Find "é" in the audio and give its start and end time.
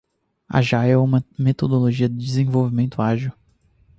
0.89-0.97